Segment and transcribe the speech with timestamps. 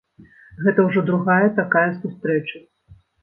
[0.67, 2.57] Гэта ўжо другая такая сустрэча.